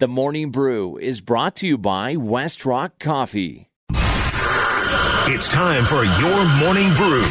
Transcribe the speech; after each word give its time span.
The 0.00 0.08
Morning 0.08 0.48
Brew 0.50 0.96
is 0.96 1.20
brought 1.20 1.56
to 1.56 1.66
you 1.66 1.76
by 1.76 2.16
West 2.16 2.64
Rock 2.64 2.98
Coffee. 2.98 3.68
It's 5.28 5.46
time 5.50 5.84
for 5.84 6.02
your 6.02 6.40
morning 6.56 6.88
brew. 6.94 7.22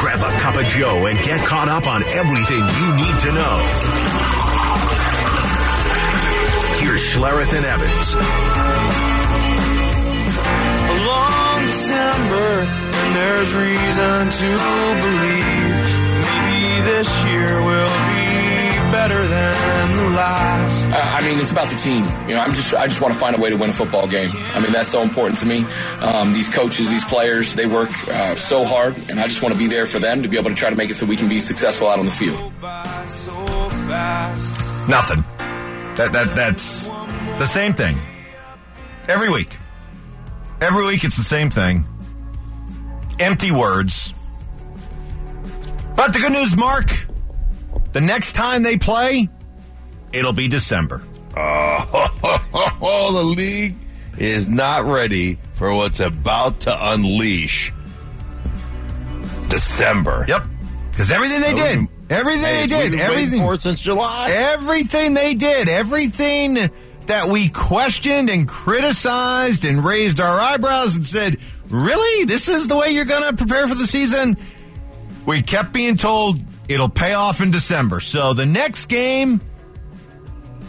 Grab 0.00 0.20
a 0.24 0.32
cup 0.40 0.56
of 0.56 0.64
Joe 0.68 1.04
and 1.04 1.18
get 1.18 1.46
caught 1.46 1.68
up 1.68 1.86
on 1.86 2.02
everything 2.16 2.64
you 2.80 2.96
need 2.96 3.16
to 3.20 3.28
know. 3.28 3.60
Here's 6.80 7.04
Schlereth 7.12 7.52
and 7.52 7.66
Evans. 7.66 8.14
A 10.88 10.96
long 11.04 11.60
December, 11.66 12.64
and 12.64 13.16
there's 13.20 13.52
reason 13.52 14.30
to 14.32 14.48
believe 15.04 15.76
maybe 16.24 16.80
this 16.88 17.24
year 17.26 17.52
will 17.60 17.92
be 17.92 18.03
better 18.94 19.26
than 19.26 19.96
the 19.96 20.08
last. 20.14 20.84
I 21.18 21.26
mean, 21.26 21.40
it's 21.40 21.50
about 21.50 21.68
the 21.68 21.76
team. 21.76 22.04
You 22.28 22.36
know, 22.36 22.42
I'm 22.42 22.52
just 22.52 22.72
I 22.74 22.86
just 22.86 23.00
want 23.00 23.12
to 23.12 23.18
find 23.18 23.34
a 23.36 23.40
way 23.40 23.50
to 23.50 23.56
win 23.56 23.70
a 23.70 23.72
football 23.72 24.06
game. 24.06 24.30
I 24.54 24.60
mean, 24.60 24.70
that's 24.70 24.88
so 24.88 25.02
important 25.02 25.40
to 25.40 25.46
me. 25.46 25.66
Um, 26.00 26.32
these 26.32 26.48
coaches, 26.48 26.90
these 26.90 27.04
players, 27.04 27.54
they 27.54 27.66
work 27.66 27.90
uh, 28.08 28.36
so 28.36 28.64
hard, 28.64 28.94
and 29.10 29.18
I 29.18 29.24
just 29.24 29.42
want 29.42 29.52
to 29.52 29.58
be 29.58 29.66
there 29.66 29.86
for 29.86 29.98
them 29.98 30.22
to 30.22 30.28
be 30.28 30.38
able 30.38 30.50
to 30.50 30.56
try 30.56 30.70
to 30.70 30.76
make 30.76 30.90
it 30.90 30.94
so 30.94 31.06
we 31.06 31.16
can 31.16 31.28
be 31.28 31.40
successful 31.40 31.88
out 31.88 31.98
on 31.98 32.04
the 32.06 32.12
field. 32.12 32.38
Nothing. 34.88 35.24
That 35.96 36.10
that 36.12 36.36
that's 36.36 36.86
the 36.86 37.46
same 37.46 37.72
thing. 37.72 37.96
Every 39.08 39.28
week. 39.28 39.56
Every 40.60 40.86
week 40.86 41.02
it's 41.02 41.16
the 41.16 41.24
same 41.24 41.50
thing. 41.50 41.84
Empty 43.18 43.50
words. 43.50 44.14
But 45.96 46.12
the 46.12 46.18
good 46.20 46.32
news, 46.32 46.56
Mark, 46.56 47.03
the 47.94 48.00
next 48.00 48.32
time 48.32 48.62
they 48.62 48.76
play, 48.76 49.28
it'll 50.12 50.32
be 50.32 50.48
December. 50.48 51.00
Oh, 51.36 53.10
the 53.14 53.22
league 53.22 53.76
is 54.18 54.48
not 54.48 54.84
ready 54.84 55.38
for 55.54 55.72
what's 55.72 56.00
about 56.00 56.60
to 56.60 56.92
unleash 56.92 57.72
December. 59.48 60.24
Yep. 60.28 60.42
Because 60.90 61.10
everything 61.10 61.40
they 61.40 61.54
did, 61.54 61.88
everything 62.10 62.42
Hey, 62.42 62.60
they 62.62 62.66
did, 62.66 62.90
we've 62.90 62.98
been 62.98 63.00
waiting 63.00 63.00
everything 63.00 63.40
for 63.40 63.54
it 63.54 63.62
since 63.62 63.80
July. 63.80 64.26
Everything 64.30 65.14
they 65.14 65.34
did, 65.34 65.68
everything 65.68 66.70
that 67.06 67.28
we 67.28 67.48
questioned 67.48 68.28
and 68.28 68.48
criticized 68.48 69.64
and 69.64 69.84
raised 69.84 70.20
our 70.20 70.40
eyebrows 70.40 70.96
and 70.96 71.06
said, 71.06 71.38
"Really? 71.68 72.24
This 72.24 72.48
is 72.48 72.66
the 72.66 72.76
way 72.76 72.90
you're 72.90 73.04
going 73.04 73.28
to 73.30 73.36
prepare 73.36 73.68
for 73.68 73.74
the 73.74 73.86
season?" 73.86 74.36
We 75.26 75.42
kept 75.42 75.72
being 75.72 75.96
told 75.96 76.40
it'll 76.68 76.88
pay 76.88 77.14
off 77.14 77.40
in 77.40 77.50
December. 77.50 78.00
So 78.00 78.32
the 78.32 78.46
next 78.46 78.86
game 78.86 79.40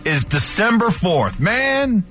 is 0.06 0.24
December 0.24 0.88
4th. 0.88 1.40
Man, 1.40 2.04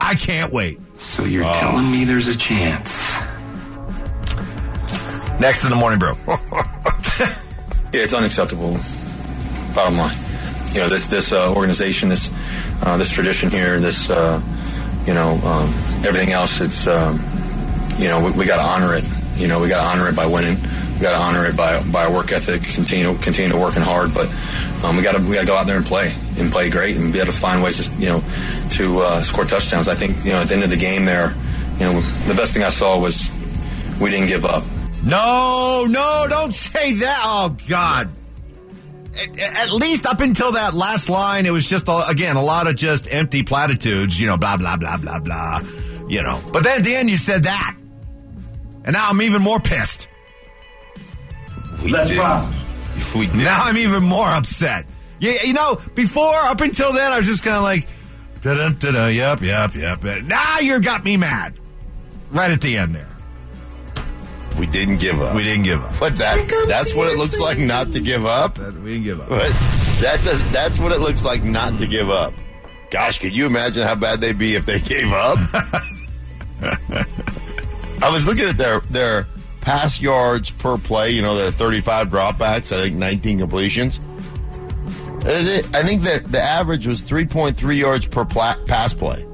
I 0.00 0.14
can't 0.14 0.52
wait. 0.52 0.80
So 0.98 1.24
you're 1.24 1.44
telling 1.52 1.90
me 1.90 2.04
there's 2.04 2.26
a 2.28 2.36
chance? 2.36 3.20
Next 5.38 5.64
in 5.64 5.70
the 5.70 5.76
morning 5.76 5.98
bro. 5.98 6.14
Yeah, 7.92 8.02
it's 8.02 8.12
unacceptable. 8.12 8.76
Bottom 9.74 9.96
line, 9.96 10.16
you 10.74 10.80
know 10.80 10.88
this 10.90 11.06
this 11.06 11.32
uh, 11.32 11.54
organization, 11.54 12.10
this 12.10 12.30
uh, 12.82 12.98
this 12.98 13.10
tradition 13.10 13.50
here, 13.50 13.80
this 13.80 14.10
uh, 14.10 14.42
you 15.06 15.14
know 15.14 15.38
um, 15.44 15.68
everything 16.04 16.30
else. 16.32 16.60
It's 16.60 16.86
um, 16.86 17.18
you 17.96 18.08
know 18.08 18.22
we, 18.26 18.40
we 18.40 18.44
got 18.44 18.56
to 18.56 18.68
honor 18.68 18.94
it. 18.96 19.04
You 19.36 19.48
know 19.48 19.62
we 19.62 19.68
got 19.68 19.80
to 19.80 19.88
honor 19.98 20.10
it 20.10 20.16
by 20.16 20.26
winning. 20.26 20.58
We 20.96 21.02
got 21.02 21.12
to 21.12 21.22
honor 21.22 21.46
it 21.46 21.56
by 21.56 21.82
by 21.84 22.06
our 22.06 22.12
work 22.12 22.32
ethic. 22.32 22.62
Continue 22.62 23.14
continue 23.18 23.50
to 23.50 23.58
working 23.58 23.82
hard, 23.82 24.12
but 24.14 24.26
um, 24.84 24.96
we 24.96 25.02
got 25.02 25.14
to 25.16 25.22
we 25.22 25.34
got 25.34 25.42
to 25.42 25.46
go 25.46 25.56
out 25.56 25.66
there 25.66 25.76
and 25.76 25.86
play 25.86 26.14
and 26.38 26.50
play 26.50 26.70
great 26.70 26.96
and 26.96 27.12
be 27.12 27.20
able 27.20 27.32
to 27.32 27.38
find 27.38 27.62
ways 27.62 27.86
to 27.86 27.92
you 28.00 28.08
know 28.08 28.22
to 28.70 29.00
uh, 29.00 29.20
score 29.20 29.44
touchdowns. 29.44 29.88
I 29.88 29.94
think 29.94 30.16
you 30.24 30.32
know 30.32 30.40
at 30.40 30.48
the 30.48 30.54
end 30.54 30.64
of 30.64 30.70
the 30.70 30.76
game 30.76 31.04
there, 31.04 31.34
you 31.78 31.84
know 31.86 32.00
the 32.26 32.34
best 32.34 32.54
thing 32.54 32.62
I 32.62 32.70
saw 32.70 32.98
was 32.98 33.30
we 34.00 34.10
didn't 34.10 34.28
give 34.28 34.44
up. 34.44 34.64
No, 35.06 35.86
no, 35.88 36.26
don't 36.28 36.52
say 36.52 36.94
that. 36.94 37.20
Oh, 37.22 37.56
God. 37.68 38.10
At, 39.40 39.70
least 39.70 40.04
up 40.04 40.20
until 40.20 40.52
that 40.52 40.74
last 40.74 41.08
line, 41.08 41.46
it 41.46 41.50
was 41.50 41.68
just, 41.68 41.88
again, 42.08 42.34
a 42.34 42.42
lot 42.42 42.66
of 42.66 42.74
just 42.74 43.10
empty 43.10 43.44
platitudes, 43.44 44.18
you 44.18 44.26
know, 44.26 44.36
blah, 44.36 44.56
blah, 44.56 44.76
blah, 44.76 44.96
blah, 44.96 45.20
blah, 45.20 45.60
you 46.08 46.22
know. 46.22 46.42
But 46.52 46.64
then 46.64 46.78
at 46.78 46.84
the 46.84 46.96
end, 46.96 47.08
you 47.08 47.16
said 47.16 47.44
that. 47.44 47.76
And 48.84 48.94
now 48.94 49.08
I'm 49.08 49.22
even 49.22 49.42
more 49.42 49.60
pissed. 49.60 50.08
Let's 51.84 52.14
rock. 52.14 52.52
We 53.14 53.26
did. 53.26 53.36
Now 53.36 53.64
I'm 53.64 53.76
even 53.76 54.04
more 54.04 54.28
upset. 54.28 54.86
Yeah, 55.18 55.34
you 55.44 55.52
know, 55.52 55.78
before, 55.94 56.34
up 56.34 56.60
until 56.60 56.92
then, 56.92 57.12
I 57.12 57.18
was 57.18 57.26
just 57.26 57.42
kind 57.42 57.56
of 57.56 57.62
like, 57.62 57.88
da 58.42 58.54
da 58.54 58.68
da 58.70 58.90
da, 58.90 59.06
yep, 59.06 59.40
yep, 59.40 59.74
yep. 59.74 60.02
Now 60.24 60.58
you 60.58 60.80
got 60.80 61.04
me 61.04 61.16
mad. 61.16 61.54
Right 62.30 62.50
at 62.50 62.60
the 62.60 62.76
end 62.76 62.94
there. 62.94 63.08
We 64.58 64.66
didn't 64.66 64.98
give 64.98 65.20
up. 65.20 65.34
We 65.34 65.42
didn't 65.42 65.64
give 65.64 65.82
up. 65.82 65.94
But 66.00 66.16
that 66.16 66.48
that's 66.68 66.94
what 66.94 67.12
it 67.12 67.18
looks 67.18 67.38
like 67.38 67.58
not 67.58 67.88
to 67.88 68.00
give 68.00 68.24
up. 68.24 68.58
We 68.58 68.64
didn't 68.64 69.02
give 69.04 69.20
up. 69.20 69.28
But 69.28 69.50
that 70.00 70.20
does 70.24 70.50
that's 70.50 70.78
what 70.78 70.92
it 70.92 71.00
looks 71.00 71.24
like 71.24 71.44
not 71.44 71.78
to 71.78 71.86
give 71.86 72.08
up. 72.08 72.32
Gosh, 72.90 73.18
could 73.18 73.34
you 73.36 73.46
imagine 73.46 73.82
how 73.82 73.94
bad 73.94 74.20
they'd 74.20 74.38
be 74.38 74.54
if 74.54 74.64
they 74.64 74.80
gave 74.80 75.12
up? 75.12 75.38
I 78.02 78.10
was 78.10 78.26
looking 78.26 78.48
at 78.48 78.56
their 78.56 78.80
their 78.80 79.26
pass 79.66 80.00
yards 80.00 80.50
per 80.52 80.78
play. 80.78 81.10
You 81.10 81.22
know, 81.22 81.36
the 81.36 81.50
35 81.52 82.08
dropbacks. 82.08 82.72
I 82.74 82.82
think 82.82 82.96
19 82.96 83.38
completions. 83.40 83.98
I 85.28 85.82
think 85.82 86.02
that 86.02 86.22
the 86.30 86.40
average 86.40 86.86
was 86.86 87.02
3.3 87.02 87.76
yards 87.78 88.06
per 88.06 88.24
pla- 88.24 88.54
pass 88.66 88.94
play. 88.94 89.26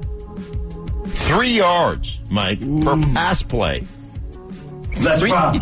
Three 1.05 1.51
yards, 1.57 2.19
Mike, 2.31 2.59
per 2.59 2.99
pass 3.13 3.43
play. 3.43 3.85
Let's 4.99 5.19
Three- 5.19 5.31
rock. 5.31 5.55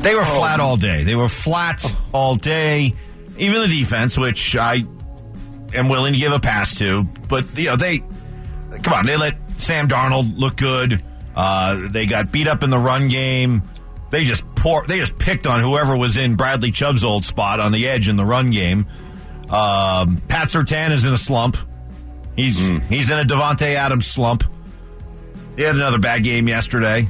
They 0.00 0.14
were 0.14 0.24
flat 0.24 0.58
all 0.60 0.76
day. 0.76 1.04
They 1.04 1.14
were 1.14 1.28
flat 1.28 1.84
all 2.12 2.34
day. 2.34 2.94
Even 3.38 3.60
the 3.60 3.68
defense, 3.68 4.18
which 4.18 4.56
I 4.56 4.82
am 5.74 5.88
willing 5.88 6.14
to 6.14 6.18
give 6.18 6.32
a 6.32 6.40
pass 6.40 6.74
to, 6.78 7.04
but 7.28 7.44
you 7.56 7.66
know 7.66 7.76
they 7.76 7.98
come 8.82 8.94
on. 8.94 9.06
They 9.06 9.16
let 9.16 9.36
Sam 9.60 9.86
Darnold 9.88 10.38
look 10.38 10.56
good. 10.56 11.02
Uh, 11.42 11.88
they 11.88 12.04
got 12.04 12.30
beat 12.30 12.46
up 12.46 12.62
in 12.62 12.68
the 12.68 12.78
run 12.78 13.08
game. 13.08 13.62
They 14.10 14.24
just 14.24 14.44
pour. 14.56 14.84
They 14.86 14.98
just 14.98 15.16
picked 15.18 15.46
on 15.46 15.62
whoever 15.62 15.96
was 15.96 16.18
in 16.18 16.34
Bradley 16.34 16.70
Chubb's 16.70 17.02
old 17.02 17.24
spot 17.24 17.60
on 17.60 17.72
the 17.72 17.88
edge 17.88 18.08
in 18.08 18.16
the 18.16 18.24
run 18.26 18.50
game. 18.50 18.86
Um, 19.48 20.18
Pat 20.28 20.48
Surtain 20.48 20.90
is 20.90 21.06
in 21.06 21.14
a 21.14 21.18
slump. 21.18 21.56
He's 22.36 22.58
he's 22.88 23.10
in 23.10 23.18
a 23.18 23.24
Davante 23.24 23.74
Adams 23.74 24.06
slump. 24.06 24.44
He 25.56 25.62
had 25.62 25.76
another 25.76 25.98
bad 25.98 26.24
game 26.24 26.46
yesterday. 26.46 27.08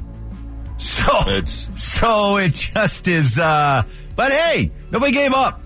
So 0.79 1.03
It's- 1.29 1.69
so 1.77 2.37
it 2.37 2.55
just 2.55 3.09
is. 3.09 3.39
uh 3.39 3.83
But 4.17 4.31
hey, 4.33 4.71
nobody 4.93 5.13
gave 5.13 5.33
up. 5.35 5.61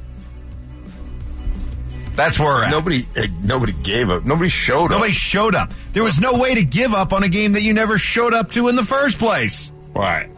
That's 2.14 2.38
where 2.38 2.48
we're 2.48 2.64
at. 2.64 2.70
Nobody, 2.70 3.00
eh, 3.16 3.26
nobody 3.42 3.72
gave 3.82 4.10
up. 4.10 4.24
Nobody 4.24 4.48
showed 4.48 4.84
up. 4.86 4.90
Nobody 4.92 5.12
showed 5.12 5.54
up. 5.54 5.72
There 5.92 6.02
was 6.04 6.20
no 6.20 6.38
way 6.38 6.54
to 6.54 6.62
give 6.64 6.92
up 6.94 7.12
on 7.12 7.22
a 7.22 7.28
game 7.28 7.52
that 7.52 7.62
you 7.62 7.72
never 7.72 7.98
showed 7.98 8.32
up 8.34 8.50
to 8.52 8.68
in 8.68 8.76
the 8.76 8.84
first 8.84 9.18
place. 9.18 9.72
Right. 9.94 10.28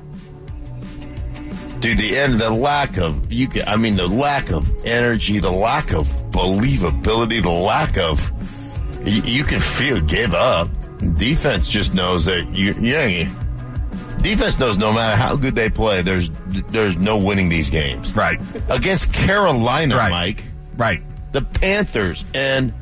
Dude, 1.80 1.98
the 1.98 2.16
end, 2.16 2.40
the 2.40 2.50
lack 2.50 2.96
of 2.96 3.30
you. 3.30 3.48
Can, 3.48 3.68
I 3.68 3.76
mean, 3.76 3.96
the 3.96 4.06
lack 4.08 4.50
of 4.50 4.70
energy, 4.86 5.38
the 5.38 5.50
lack 5.52 5.92
of 5.92 6.06
believability, 6.30 7.42
the 7.42 7.50
lack 7.50 7.98
of 7.98 8.32
you, 9.06 9.20
you 9.22 9.44
can 9.44 9.60
feel 9.60 10.00
give 10.00 10.34
up. 10.34 10.68
Defense 11.16 11.68
just 11.68 11.92
knows 11.94 12.24
that 12.24 12.48
you. 12.54 12.72
Yeah, 12.80 13.28
defense 14.22 14.58
knows 14.58 14.78
no 14.78 14.92
matter 14.92 15.16
how 15.16 15.36
good 15.36 15.54
they 15.54 15.68
play, 15.68 16.00
there's 16.00 16.30
there's 16.70 16.96
no 16.96 17.18
winning 17.18 17.50
these 17.50 17.68
games. 17.68 18.16
Right. 18.16 18.40
Against 18.70 19.12
Carolina, 19.12 19.96
Right. 19.96 20.10
Mike, 20.10 20.44
Right. 20.76 21.02
The 21.32 21.42
Panthers, 21.42 22.24
and 22.34 22.72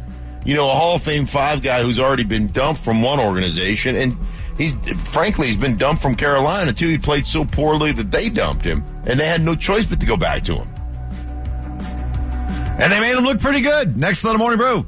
you 0.44 0.54
know 0.54 0.66
a 0.66 0.72
Hall 0.72 0.96
of 0.96 1.02
Fame 1.02 1.26
five 1.26 1.62
guy 1.62 1.82
who's 1.82 1.98
already 1.98 2.24
been 2.24 2.48
dumped 2.48 2.82
from 2.82 3.02
one 3.02 3.20
organization, 3.20 3.96
and 3.96 4.16
he's 4.56 4.74
frankly 5.08 5.46
he's 5.46 5.56
been 5.56 5.76
dumped 5.76 6.02
from 6.02 6.14
Carolina 6.14 6.72
too. 6.72 6.88
He 6.88 6.98
played 6.98 7.26
so 7.26 7.44
poorly 7.44 7.92
that 7.92 8.10
they 8.10 8.28
dumped 8.28 8.64
him, 8.64 8.84
and 9.06 9.18
they 9.18 9.26
had 9.26 9.42
no 9.42 9.54
choice 9.54 9.86
but 9.86 10.00
to 10.00 10.06
go 10.06 10.16
back 10.16 10.44
to 10.44 10.56
him. 10.56 10.68
And 12.76 12.92
they 12.92 13.00
made 13.00 13.16
him 13.16 13.24
look 13.24 13.40
pretty 13.40 13.60
good. 13.60 13.96
Next 13.96 14.22
to 14.22 14.28
the 14.28 14.38
morning 14.38 14.58
brew. 14.58 14.84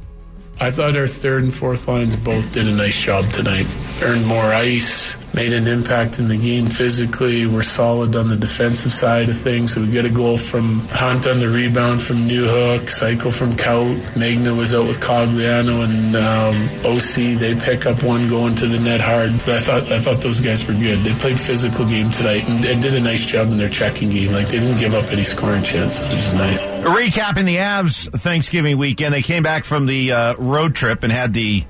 I 0.58 0.70
thought 0.70 0.96
our 0.96 1.06
third 1.06 1.42
and 1.44 1.54
fourth 1.54 1.86
lines 1.86 2.16
both 2.16 2.52
did 2.52 2.66
a 2.66 2.72
nice 2.72 2.98
job 3.00 3.24
tonight. 3.26 3.66
Earned 4.02 4.26
more 4.26 4.44
ice, 4.44 5.15
made 5.36 5.52
an 5.52 5.68
impact 5.68 6.18
in 6.18 6.28
the 6.28 6.36
game 6.36 6.66
physically. 6.66 7.46
We're 7.46 7.62
solid 7.62 8.16
on 8.16 8.28
the 8.28 8.36
defensive 8.36 8.90
side 8.90 9.28
of 9.28 9.36
things. 9.36 9.74
So 9.74 9.82
we 9.82 9.92
get 9.92 10.06
a 10.06 10.12
goal 10.12 10.38
from 10.38 10.80
Hunt 10.88 11.26
on 11.26 11.38
the 11.38 11.48
rebound 11.48 12.00
from 12.00 12.16
Newhook, 12.26 12.88
cycle 12.88 13.30
from 13.30 13.52
Kaut. 13.52 14.16
Magna 14.16 14.54
was 14.54 14.74
out 14.74 14.86
with 14.86 14.98
Cogliano 14.98 15.84
and 15.84 16.16
um, 16.16 16.56
OC. 16.86 17.38
They 17.38 17.54
pick 17.54 17.84
up 17.84 18.02
one 18.02 18.28
going 18.30 18.54
to 18.56 18.66
the 18.66 18.78
net 18.78 19.02
hard. 19.02 19.32
But 19.44 19.56
I 19.56 19.60
thought 19.60 19.92
I 19.92 20.00
thought 20.00 20.22
those 20.22 20.40
guys 20.40 20.66
were 20.66 20.72
good. 20.72 21.00
They 21.00 21.12
played 21.12 21.38
physical 21.38 21.84
game 21.84 22.08
tonight 22.10 22.48
and, 22.48 22.64
and 22.64 22.80
did 22.80 22.94
a 22.94 23.00
nice 23.00 23.26
job 23.26 23.48
in 23.48 23.58
their 23.58 23.68
checking 23.68 24.08
game. 24.08 24.32
Like 24.32 24.48
they 24.48 24.58
didn't 24.58 24.80
give 24.80 24.94
up 24.94 25.12
any 25.12 25.22
scoring 25.22 25.62
chances, 25.62 26.08
which 26.08 26.18
is 26.18 26.34
nice. 26.34 26.58
Recapping 26.58 27.44
the 27.44 27.56
Avs 27.56 28.10
Thanksgiving 28.20 28.78
weekend, 28.78 29.12
they 29.12 29.22
came 29.22 29.42
back 29.42 29.64
from 29.64 29.84
the 29.84 30.12
uh, 30.12 30.34
road 30.36 30.74
trip 30.74 31.02
and 31.02 31.12
had 31.12 31.34
the. 31.34 31.62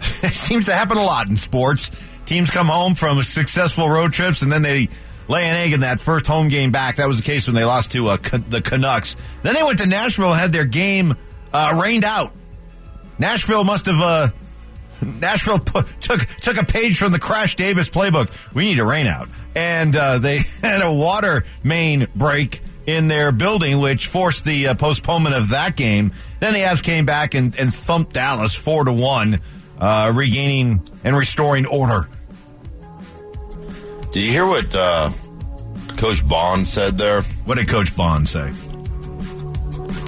it 0.22 0.32
seems 0.32 0.64
to 0.64 0.72
happen 0.72 0.96
a 0.96 1.02
lot 1.02 1.28
in 1.28 1.36
sports. 1.36 1.90
Teams 2.30 2.48
come 2.48 2.68
home 2.68 2.94
from 2.94 3.20
successful 3.22 3.88
road 3.88 4.12
trips 4.12 4.42
and 4.42 4.52
then 4.52 4.62
they 4.62 4.88
lay 5.26 5.48
an 5.48 5.56
egg 5.56 5.72
in 5.72 5.80
that 5.80 5.98
first 5.98 6.28
home 6.28 6.46
game 6.46 6.70
back. 6.70 6.94
That 6.94 7.08
was 7.08 7.16
the 7.16 7.24
case 7.24 7.48
when 7.48 7.56
they 7.56 7.64
lost 7.64 7.90
to 7.90 8.06
uh, 8.06 8.18
the 8.48 8.62
Canucks. 8.62 9.16
Then 9.42 9.56
they 9.56 9.64
went 9.64 9.80
to 9.80 9.86
Nashville 9.86 10.30
and 10.30 10.40
had 10.40 10.52
their 10.52 10.64
game 10.64 11.16
uh, 11.52 11.80
rained 11.82 12.04
out. 12.04 12.32
Nashville 13.18 13.64
must 13.64 13.86
have. 13.86 14.00
Uh, 14.00 14.28
Nashville 15.20 15.58
put, 15.58 15.88
took 16.00 16.20
took 16.36 16.56
a 16.56 16.64
page 16.64 16.98
from 16.98 17.10
the 17.10 17.18
Crash 17.18 17.56
Davis 17.56 17.90
playbook. 17.90 18.30
We 18.54 18.62
need 18.62 18.78
a 18.78 18.84
rain 18.84 19.08
out, 19.08 19.28
and 19.56 19.96
uh, 19.96 20.18
they 20.18 20.38
had 20.62 20.82
a 20.82 20.94
water 20.94 21.44
main 21.64 22.06
break 22.14 22.60
in 22.86 23.08
their 23.08 23.32
building, 23.32 23.80
which 23.80 24.06
forced 24.06 24.44
the 24.44 24.68
uh, 24.68 24.74
postponement 24.74 25.34
of 25.34 25.48
that 25.48 25.74
game. 25.74 26.12
Then 26.38 26.54
the 26.54 26.60
Avs 26.60 26.80
came 26.80 27.06
back 27.06 27.34
and, 27.34 27.58
and 27.58 27.74
thumped 27.74 28.12
Dallas 28.12 28.54
four 28.54 28.84
to 28.84 28.92
one, 28.92 29.40
uh, 29.80 30.12
regaining 30.14 30.88
and 31.02 31.16
restoring 31.16 31.66
order. 31.66 32.06
Did 34.12 34.24
you 34.24 34.32
hear 34.32 34.46
what 34.46 34.74
uh, 34.74 35.10
Coach 35.96 36.26
Bond 36.26 36.66
said 36.66 36.98
there? 36.98 37.22
What 37.44 37.58
did 37.58 37.68
Coach 37.68 37.96
Bond 37.96 38.28
say? 38.28 38.52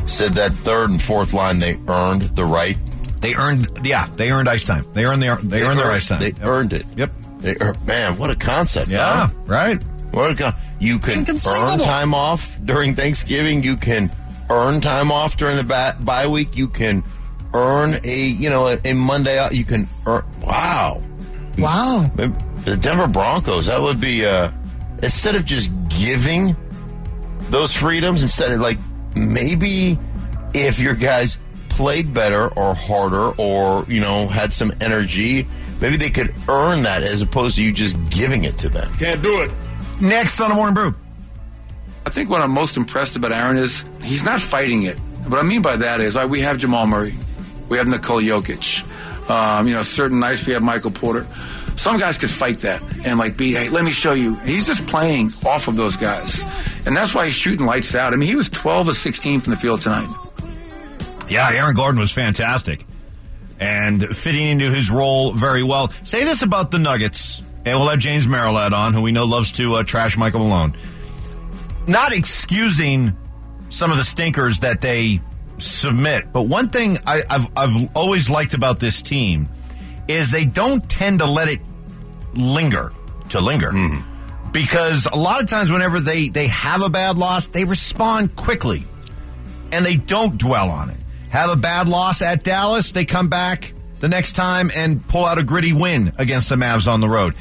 Said 0.09 0.33
that 0.33 0.51
third 0.53 0.91
and 0.91 1.01
fourth 1.01 1.33
line 1.33 1.61
they 1.61 1.77
earned 1.87 2.23
the 2.23 2.45
right. 2.45 2.77
They 3.21 3.35
earned, 3.37 3.69
yeah, 3.85 4.07
they 4.07 4.33
earned 4.33 4.49
ice 4.49 4.65
time. 4.65 4.85
They 4.93 5.05
earned 5.05 5.23
their, 5.23 5.37
they, 5.37 5.47
they 5.47 5.63
earned, 5.63 5.71
earned 5.71 5.79
their 5.79 5.91
ice 5.93 6.09
time. 6.09 6.19
They 6.19 6.33
yep. 6.33 6.43
earned 6.43 6.73
it. 6.73 6.87
Yep. 6.97 7.11
They, 7.39 7.57
earned, 7.61 7.87
man, 7.87 8.19
what 8.19 8.31
a 8.31 8.37
concept! 8.37 8.89
Yeah, 8.89 9.29
huh? 9.29 9.35
right. 9.47 9.83
What 10.11 10.33
a 10.33 10.35
con- 10.35 10.55
you 10.81 10.99
can 10.99 11.21
earn 11.21 11.79
time 11.79 12.13
off 12.13 12.59
during 12.65 12.97
Thanksgiving. 12.97 13.63
You 13.63 13.77
can 13.77 14.11
earn 14.51 14.81
time 14.81 15.13
off 15.13 15.37
during 15.37 15.57
the 15.57 15.65
ba- 15.65 15.97
bye 16.01 16.27
week. 16.27 16.57
You 16.57 16.67
can 16.67 17.05
earn 17.55 17.95
a 18.05 18.27
you 18.27 18.51
know 18.51 18.67
a, 18.67 18.79
a 18.85 18.93
Monday. 18.95 19.39
Off. 19.39 19.55
You 19.55 19.65
can 19.65 19.87
earn. 20.07 20.25
Wow, 20.41 21.01
wow. 21.59 22.11
The 22.65 22.77
Denver 22.77 23.09
Broncos. 23.09 23.67
That 23.67 23.81
would 23.81 24.01
be 24.01 24.25
uh, 24.25 24.51
instead 25.03 25.35
of 25.35 25.45
just 25.45 25.71
giving 25.89 26.57
those 27.51 27.73
freedoms, 27.73 28.23
instead 28.23 28.53
of 28.53 28.61
like 28.61 28.79
maybe 29.15 29.99
if 30.55 30.79
your 30.79 30.95
guys 30.95 31.39
played 31.69 32.13
better 32.13 32.49
or 32.57 32.75
harder 32.75 33.33
or 33.39 33.85
you 33.89 34.01
know 34.01 34.29
had 34.29 34.53
some 34.53 34.73
energy, 34.81 35.47
maybe 35.81 35.97
they 35.97 36.11
could 36.11 36.35
earn 36.49 36.83
that 36.83 37.03
as 37.03 37.23
opposed 37.23 37.57
to 37.57 37.63
you 37.63 37.73
just 37.73 37.97
giving 38.11 38.45
it 38.45 38.59
to 38.59 38.69
them. 38.69 38.93
Can't 38.99 39.23
do 39.23 39.43
it. 39.43 39.51
Next 40.01 40.41
on 40.41 40.49
the 40.49 40.55
morning 40.55 40.75
brew. 40.75 40.95
I 42.05 42.11
think 42.11 42.31
what 42.31 42.43
I'm 42.43 42.51
most 42.51 42.77
impressed 42.77 43.17
about 43.17 43.33
Aaron 43.33 43.57
is 43.57 43.85
he's 44.03 44.25
not 44.25 44.41
fighting 44.41 44.83
it. 44.83 44.99
What 45.29 45.39
I 45.39 45.43
mean 45.43 45.63
by 45.63 45.77
that 45.77 46.01
is 46.01 46.17
like, 46.17 46.29
we 46.29 46.41
have 46.41 46.59
Jamal 46.59 46.87
Murray, 46.87 47.15
we 47.69 47.79
have 47.79 47.87
Nikola 47.87 48.23
Jokic, 48.23 48.85
um, 49.29 49.67
you 49.67 49.75
know, 49.75 49.83
certain 49.83 50.21
nights 50.21 50.47
we 50.47 50.53
have 50.53 50.63
Michael 50.63 50.91
Porter. 50.91 51.27
Some 51.77 51.99
guys 51.99 52.19
could 52.19 52.31
fight 52.31 52.61
that 52.61 52.83
and 53.07 53.19
like 53.19 53.37
be, 53.37 53.53
hey, 53.53 53.69
let 53.69 53.85
me 53.85 53.91
show 53.91 54.13
you. 54.13 54.35
He's 54.41 54.67
just 54.67 54.87
playing 54.87 55.31
off 55.47 55.69
of 55.69 55.77
those 55.77 55.97
guys, 55.97 56.41
and 56.87 56.97
that's 56.97 57.15
why 57.15 57.27
he's 57.27 57.35
shooting 57.35 57.67
lights 57.67 57.95
out. 57.95 58.13
I 58.13 58.17
mean, 58.17 58.29
he 58.29 58.37
was 58.37 58.49
12 58.49 58.89
of 58.89 58.97
16 58.97 59.41
from 59.41 59.53
the 59.53 59.57
field 59.57 59.81
tonight. 59.83 60.09
Yeah, 61.29 61.51
Aaron 61.53 61.75
Gordon 61.75 61.99
was 61.99 62.13
fantastic 62.13 62.85
and 63.59 64.17
fitting 64.17 64.47
into 64.47 64.71
his 64.71 64.91
role 64.91 65.33
very 65.33 65.63
well. 65.63 65.89
Say 66.03 66.25
this 66.25 66.43
about 66.43 66.71
the 66.71 66.79
Nuggets 66.79 67.43
and 67.65 67.79
we'll 67.79 67.89
have 67.89 68.01
James 68.01 68.27
Merilatt 68.27 68.73
on, 68.73 68.93
who 68.93 69.03
we 69.03 69.13
know 69.13 69.25
loves 69.25 69.53
to 69.53 69.75
uh, 69.75 69.83
trash 69.85 70.17
Michael 70.17 70.41
Malone. 70.41 70.77
Not 71.87 72.13
excusing 72.13 73.17
some 73.69 73.91
of 73.91 73.99
the 73.99 74.05
stinkers 74.05 74.61
that 74.61 74.81
they 74.81 75.21
submit, 75.63 76.33
but 76.33 76.43
one 76.43 76.69
thing 76.69 76.99
I, 77.07 77.23
have 77.31 77.51
I've 77.57 77.97
always 77.97 78.29
liked 78.29 78.55
about 78.55 78.81
this 78.81 79.03
team 79.03 79.49
is 80.09 80.31
they 80.31 80.45
don't 80.45 80.89
tend 80.89 81.21
to 81.21 81.27
let 81.27 81.49
it 81.49 81.61
linger 82.35 82.93
to 83.31 83.41
linger. 83.41 83.71
Mm-hmm. 83.71 84.51
Because 84.53 85.07
a 85.07 85.17
lot 85.17 85.43
of 85.43 85.49
times, 85.49 85.71
whenever 85.71 85.99
they, 85.99 86.29
they 86.29 86.49
have 86.49 86.83
a 86.83 86.91
bad 86.91 87.17
loss, 87.17 87.47
they 87.47 87.65
respond 87.65 88.37
quickly 88.37 88.85
and 89.71 89.87
they 89.87 89.97
don't 89.97 90.37
dwell 90.37 90.71
on 90.71 90.91
it. 90.91 90.99
Have 91.31 91.51
a 91.51 91.57
bad 91.57 91.89
loss 91.89 92.21
at 92.21 92.45
Dallas, 92.45 92.93
they 92.93 93.07
come 93.07 93.29
back 93.29 93.73
the 94.01 94.09
next 94.09 94.33
time 94.33 94.71
and 94.77 95.07
pull 95.09 95.25
out 95.25 95.39
a 95.39 95.43
gritty 95.43 95.73
win 95.73 96.13
against 96.19 96.51
the 96.51 96.57
Mavs 96.57 96.87
on 96.87 97.01
the 97.01 97.09
road 97.09 97.35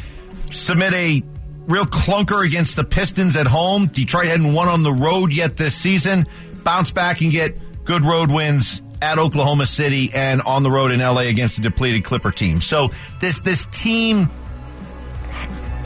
submit 0.51 0.93
a 0.93 1.23
real 1.67 1.85
clunker 1.85 2.45
against 2.45 2.75
the 2.75 2.83
Pistons 2.83 3.35
at 3.35 3.47
home. 3.47 3.87
Detroit 3.87 4.25
hadn't 4.25 4.53
won 4.53 4.67
on 4.67 4.83
the 4.83 4.91
road 4.91 5.33
yet 5.33 5.57
this 5.57 5.75
season. 5.75 6.25
Bounce 6.63 6.91
back 6.91 7.21
and 7.21 7.31
get 7.31 7.57
good 7.83 8.03
road 8.03 8.31
wins 8.31 8.81
at 9.01 9.17
Oklahoma 9.17 9.65
City 9.65 10.11
and 10.13 10.41
on 10.41 10.63
the 10.63 10.71
road 10.71 10.91
in 10.91 10.99
LA 10.99 11.21
against 11.21 11.57
a 11.57 11.61
depleted 11.61 12.03
Clipper 12.03 12.31
team. 12.31 12.61
So 12.61 12.91
this 13.19 13.39
this 13.39 13.65
team 13.67 14.29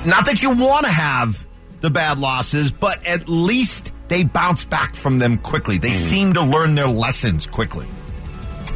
not 0.06 0.26
that 0.26 0.42
you 0.44 0.52
want 0.52 0.86
to 0.86 0.92
have 0.92 1.46
the 1.82 1.90
bad 1.90 2.20
losses, 2.20 2.72
but 2.72 3.06
at 3.06 3.28
least 3.28 3.92
they 4.08 4.24
bounce 4.24 4.66
back 4.66 4.96
from 4.96 5.20
them 5.20 5.38
quickly. 5.38 5.78
They 5.78 5.90
mm. 5.90 5.94
seem 5.94 6.34
to 6.34 6.44
learn 6.44 6.76
their 6.76 6.88
lessons 6.88 7.48
quickly. 7.48 7.88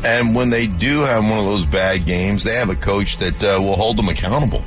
And 0.04 0.34
when 0.34 0.50
they 0.50 0.68
do 0.68 1.02
have 1.02 1.24
one 1.24 1.40
of 1.40 1.46
those 1.46 1.66
bad 1.66 2.06
games, 2.06 2.44
they 2.44 2.56
have 2.56 2.70
a 2.70 2.76
coach 2.76 3.18
that 3.18 3.44
uh, 3.44 3.62
will 3.62 3.76
hold 3.76 3.98
them 3.98 4.08
accountable. 4.08 4.64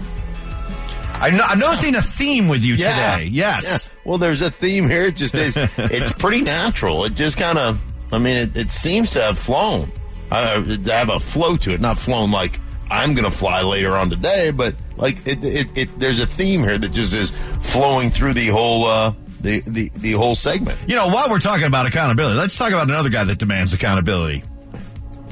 I'm 1.15 1.59
noticing 1.59 1.95
a 1.95 2.03
theme 2.03 2.49
with 2.49 2.63
you 2.63 2.75
yeah. 2.75 3.17
today. 3.17 3.31
Yes. 3.31 3.65
Yeah. 3.65 3.99
Well, 4.05 4.19
there's 4.19 4.43
a 4.43 4.51
theme 4.51 4.89
here. 4.89 5.05
It 5.05 5.15
just 5.15 5.35
is. 5.35 5.57
it's 5.57 6.13
pretty 6.13 6.41
natural. 6.41 7.05
It 7.05 7.15
just 7.15 7.37
kind 7.37 7.59
of. 7.59 7.81
I 8.13 8.19
mean, 8.19 8.37
it, 8.37 8.57
it, 8.57 8.71
seems 8.71 9.11
to 9.13 9.23
have 9.23 9.39
flown. 9.39 9.91
Uh, 10.31 10.63
have 10.87 11.09
a 11.09 11.19
flow 11.19 11.57
to 11.57 11.73
it, 11.73 11.81
not 11.81 11.99
flown 11.99 12.31
like 12.31 12.61
I'm 12.91 13.15
going 13.15 13.25
to 13.25 13.37
fly 13.37 13.63
later 13.63 13.93
on 13.93 14.11
today, 14.11 14.51
but 14.51 14.75
like 14.97 15.27
it, 15.27 15.43
it, 15.43 15.77
it, 15.77 15.99
There's 15.99 16.19
a 16.19 16.27
theme 16.27 16.61
here 16.61 16.79
that 16.79 16.93
just 16.93 17.15
is 17.15 17.31
flowing 17.61 18.11
through 18.11 18.35
the 18.35 18.49
whole. 18.49 18.87
Uh, 18.87 19.15
the, 19.41 19.61
the, 19.67 19.91
the 19.95 20.13
whole 20.13 20.37
segment. 20.37 20.79
You 20.87 20.95
know, 20.95 21.09
while 21.09 21.29
we're 21.29 21.41
talking 21.41 21.67
about 21.67 21.85
accountability, 21.85 22.39
let's 22.39 22.57
talk 22.57 22.69
about 22.69 22.89
another 22.89 23.09
guy 23.09 23.25
that 23.25 23.39
demands 23.39 23.75
accountability. 23.75 24.45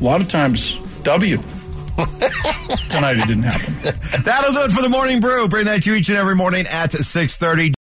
A 0.01 0.05
lot 0.05 0.21
of 0.21 0.29
times, 0.29 0.79
W. 1.05 1.37
Tonight 2.89 3.19
it 3.19 3.29
didn't 3.29 3.45
happen. 3.45 4.23
That'll 4.25 4.53
do 4.53 4.65
it 4.65 4.73
for 4.73 4.83
the 4.83 4.89
morning 4.89 5.21
brew. 5.21 5.47
Bring 5.49 5.67
that 5.67 5.85
to 5.85 5.91
you 5.91 5.97
each 5.97 6.09
and 6.09 6.19
every 6.19 6.35
morning 6.35 6.67
at 6.67 6.93
630. 6.93 7.75